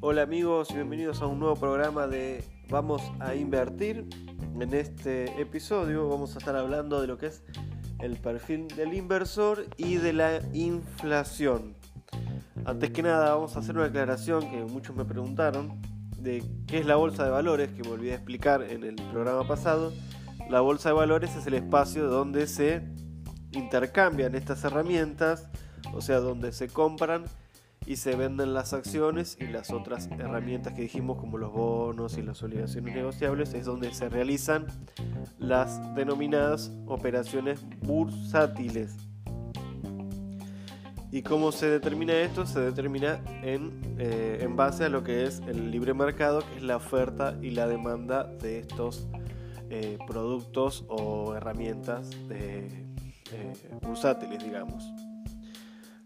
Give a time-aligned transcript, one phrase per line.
[0.00, 4.06] Hola amigos y bienvenidos a un nuevo programa de Vamos a Invertir.
[4.60, 7.42] En este episodio vamos a estar hablando de lo que es
[8.00, 11.74] el perfil del inversor y de la inflación.
[12.66, 15.80] Antes que nada vamos a hacer una aclaración que muchos me preguntaron
[16.18, 19.92] de qué es la bolsa de valores, que me olvidé explicar en el programa pasado.
[20.50, 22.97] La bolsa de valores es el espacio donde se
[23.52, 25.48] intercambian estas herramientas,
[25.94, 27.24] o sea, donde se compran
[27.86, 32.22] y se venden las acciones y las otras herramientas que dijimos como los bonos y
[32.22, 34.66] las obligaciones negociables es donde se realizan
[35.38, 38.94] las denominadas operaciones bursátiles.
[41.10, 42.44] ¿Y cómo se determina esto?
[42.44, 46.62] Se determina en, eh, en base a lo que es el libre mercado, que es
[46.62, 49.08] la oferta y la demanda de estos
[49.70, 52.87] eh, productos o herramientas de,
[53.32, 54.84] eh, bursátiles, digamos.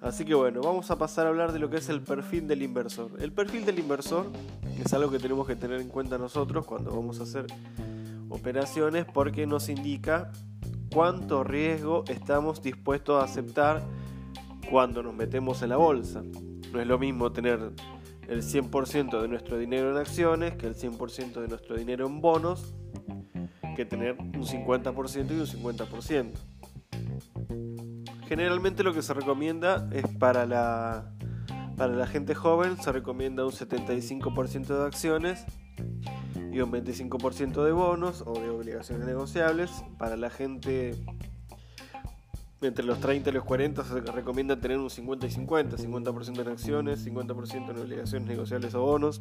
[0.02, 2.62] Así que bueno, vamos a pasar a hablar de lo que es el perfil del
[2.62, 3.12] inversor.
[3.20, 4.26] El perfil del inversor
[4.84, 7.46] es algo que tenemos que tener en cuenta nosotros cuando vamos a hacer
[8.28, 10.32] operaciones porque nos indica
[10.92, 13.80] cuánto riesgo estamos dispuestos a aceptar
[14.68, 16.24] cuando nos metemos en la bolsa.
[16.72, 17.60] No es lo mismo tener
[18.26, 22.74] el 100% de nuestro dinero en acciones que el 100% de nuestro dinero en bonos
[23.76, 26.51] que tener un 50% y un 50%
[28.32, 31.12] generalmente lo que se recomienda es para la,
[31.76, 35.44] para la gente joven, se recomienda un 75% de acciones
[36.50, 39.84] y un 25% de bonos o de obligaciones negociables.
[39.98, 40.94] Para la gente
[42.62, 46.48] entre los 30 y los 40 se recomienda tener un 50 y 50, 50% en
[46.48, 49.20] acciones, 50% en obligaciones negociables o bonos.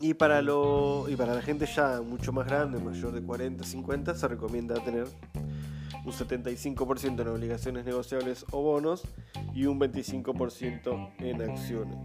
[0.00, 4.14] Y para, lo, y para la gente ya mucho más grande, mayor de 40, 50,
[4.14, 5.08] se recomienda tener
[6.06, 9.02] un 75% en obligaciones negociables o bonos
[9.52, 11.98] y un 25% en acciones.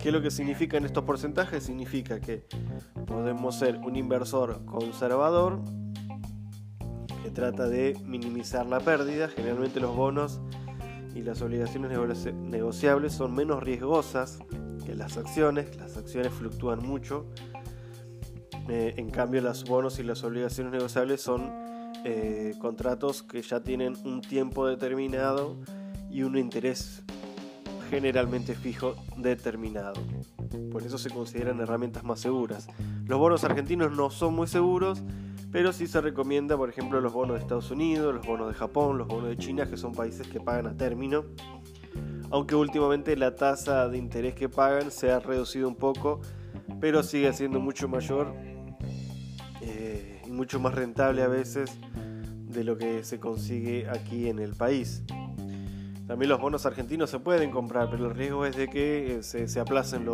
[0.00, 1.64] ¿Qué es lo que significan estos porcentajes?
[1.64, 2.46] Significa que
[3.06, 5.60] podemos ser un inversor conservador
[7.24, 9.28] que trata de minimizar la pérdida.
[9.28, 10.40] Generalmente los bonos
[11.16, 11.90] y las obligaciones
[12.34, 14.38] negociables son menos riesgosas
[14.86, 15.76] que las acciones.
[15.76, 17.26] Las acciones fluctúan mucho.
[18.68, 21.67] Eh, en cambio, los bonos y las obligaciones negociables son
[22.10, 25.58] eh, contratos que ya tienen un tiempo determinado
[26.10, 27.02] y un interés
[27.90, 30.00] generalmente fijo determinado.
[30.72, 32.66] Por eso se consideran herramientas más seguras.
[33.04, 35.02] Los bonos argentinos no son muy seguros,
[35.52, 38.96] pero sí se recomienda, por ejemplo, los bonos de Estados Unidos, los bonos de Japón,
[38.96, 41.26] los bonos de China, que son países que pagan a término.
[42.30, 46.22] Aunque últimamente la tasa de interés que pagan se ha reducido un poco,
[46.80, 48.32] pero sigue siendo mucho mayor
[49.60, 51.78] eh, y mucho más rentable a veces
[52.58, 55.04] de lo que se consigue aquí en el país.
[56.08, 59.60] También los bonos argentinos se pueden comprar, pero el riesgo es de que eh, se,
[59.60, 60.04] aplacen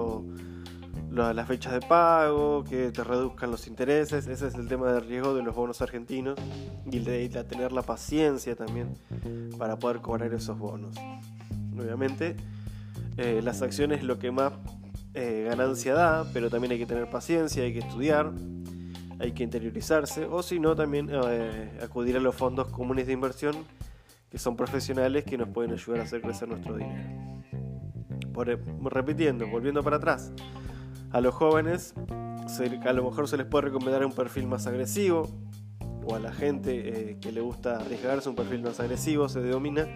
[1.11, 4.27] las fechas de pago, que te reduzcan los intereses.
[4.27, 6.39] Ese es el tema del riesgo de los bonos argentinos
[6.85, 8.95] y de, tener la paciencia también
[9.57, 10.95] para poder cobrar esos bonos.
[11.79, 12.37] Obviamente,
[13.17, 14.53] eh, las acciones es lo que más
[15.15, 18.33] eh, ganancia da, pero también hay que tener paciencia, hay que estudiar
[19.19, 23.55] hay que interiorizarse o si no también eh, acudir a los fondos comunes de inversión
[24.31, 27.09] que son profesionales que nos pueden ayudar a hacer crecer nuestro dinero.
[28.33, 30.33] Por, eh, repitiendo, volviendo para atrás,
[31.13, 31.95] a los jóvenes
[32.85, 35.29] a lo mejor se les puede recomendar un perfil más agresivo
[36.05, 39.87] o a la gente eh, que le gusta arriesgarse un perfil más agresivo se denomina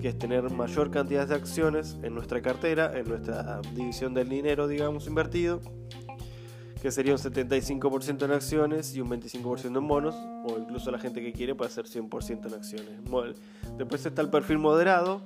[0.00, 4.68] que es tener mayor cantidad de acciones en nuestra cartera, en nuestra división del dinero,
[4.68, 5.60] digamos, invertido,
[6.80, 11.20] que sería un 75% en acciones y un 25% en bonos, o incluso la gente
[11.20, 13.34] que quiere puede hacer 100% en acciones.
[13.76, 15.22] Después está el perfil moderado,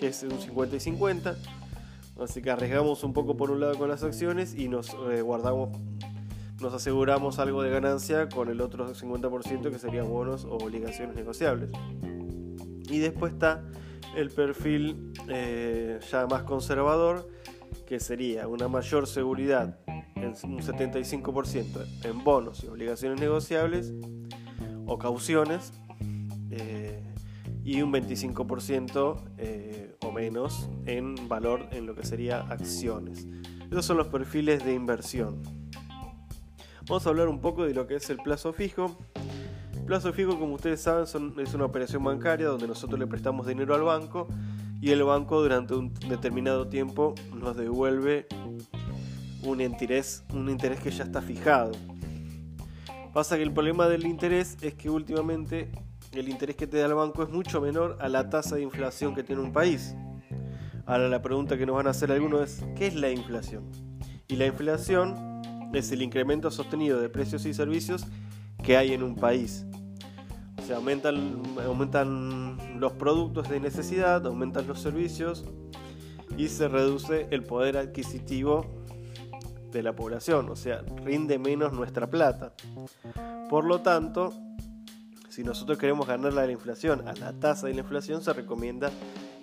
[0.00, 1.36] que es un 50 y 50,
[2.20, 5.70] así que arriesgamos un poco por un lado con las acciones y nos eh, guardamos,
[6.60, 11.70] nos aseguramos algo de ganancia con el otro 50% que serían bonos o obligaciones negociables.
[12.88, 13.62] Y después está
[14.16, 17.28] el perfil eh, ya más conservador,
[17.88, 19.78] que sería una mayor seguridad
[20.44, 23.94] un 75% en bonos y obligaciones negociables
[24.86, 25.72] o cauciones
[26.50, 27.02] eh,
[27.64, 33.26] y un 25% eh, o menos en valor en lo que sería acciones.
[33.70, 35.42] Esos son los perfiles de inversión.
[36.86, 38.98] Vamos a hablar un poco de lo que es el plazo fijo.
[39.86, 41.06] Plazo fijo, como ustedes saben,
[41.38, 44.28] es una operación bancaria donde nosotros le prestamos dinero al banco
[44.80, 48.26] y el banco durante un determinado tiempo nos devuelve
[49.42, 51.72] un interés, un interés que ya está fijado.
[53.12, 55.70] Pasa que el problema del interés es que últimamente
[56.12, 59.14] el interés que te da el banco es mucho menor a la tasa de inflación
[59.14, 59.94] que tiene un país.
[60.86, 63.64] Ahora la pregunta que nos van a hacer algunos es, ¿qué es la inflación?
[64.26, 65.42] Y la inflación
[65.74, 68.06] es el incremento sostenido de precios y servicios
[68.62, 69.66] que hay en un país.
[70.68, 75.46] O sea, aumentan, aumentan los productos de necesidad, aumentan los servicios
[76.36, 78.66] y se reduce el poder adquisitivo
[79.72, 82.52] de la población, o sea, rinde menos nuestra plata.
[83.48, 84.34] Por lo tanto,
[85.30, 88.90] si nosotros queremos ganar la inflación a la tasa de la inflación, se recomienda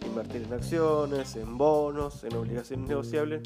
[0.06, 3.42] invertir en acciones, en bonos, en obligaciones negociables,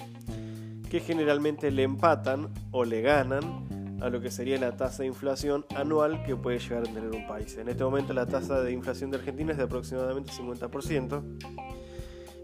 [0.90, 5.66] que generalmente le empatan o le ganan a lo que sería la tasa de inflación
[5.76, 7.58] anual que puede llegar a tener un país.
[7.58, 11.24] En este momento la tasa de inflación de Argentina es de aproximadamente 50%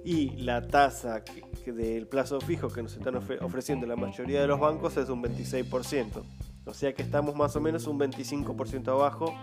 [0.04, 1.24] y la tasa
[1.66, 6.24] del plazo fijo que nos están ofreciendo la mayoría de los bancos es un 26%.
[6.66, 9.34] O sea que estamos más o menos un 25% abajo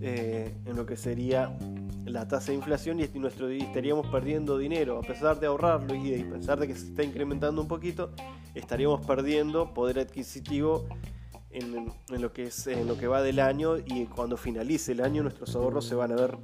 [0.00, 1.56] eh, en lo que sería
[2.04, 4.98] la tasa de inflación y nuestro, estaríamos perdiendo dinero.
[4.98, 8.10] A pesar de ahorrarlo y a pesar de que se está incrementando un poquito,
[8.54, 10.86] estaríamos perdiendo poder adquisitivo
[11.52, 15.22] en, lo que es en lo que va del año y cuando finalice el año
[15.22, 16.38] nuestros ahorros se van a ver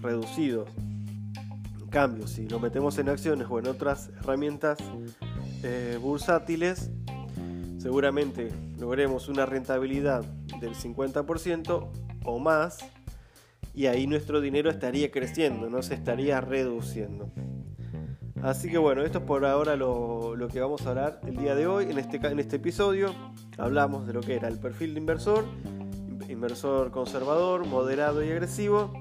[0.00, 0.68] reducidos
[1.92, 4.78] cambio, si lo metemos en acciones o en otras herramientas
[5.62, 6.90] eh, bursátiles,
[7.78, 10.24] seguramente logremos una rentabilidad
[10.58, 11.90] del 50%
[12.24, 12.78] o más
[13.74, 17.30] y ahí nuestro dinero estaría creciendo, no se estaría reduciendo.
[18.42, 21.68] Así que bueno, esto es por ahora lo, que vamos a hablar el día de
[21.68, 21.84] hoy.
[21.88, 23.14] En este, en este episodio
[23.56, 25.44] hablamos de lo que era el perfil de inversor,
[26.28, 28.92] inversor conservador, moderado y agresivo.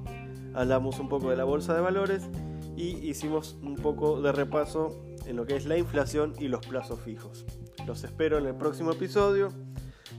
[0.53, 2.29] Hablamos un poco de la bolsa de valores
[2.77, 6.99] y hicimos un poco de repaso en lo que es la inflación y los plazos
[6.99, 7.43] fijos.
[7.87, 9.51] Los espero en el próximo episodio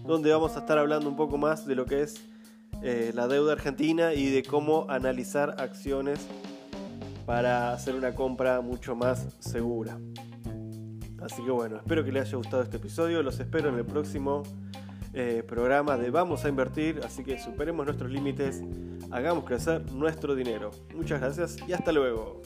[0.04, 2.20] donde vamos a estar hablando un poco más de lo que es
[2.82, 6.26] eh, la deuda argentina y de cómo analizar acciones
[7.26, 9.98] para hacer una compra mucho más segura.
[11.22, 14.42] Así que bueno, espero que les haya gustado este episodio, los espero en el próximo
[15.14, 18.62] eh, programa de Vamos a Invertir, así que superemos nuestros límites
[19.12, 20.70] hagamos crecer nuestro dinero.
[20.94, 22.42] Muchas gracias y hasta luego.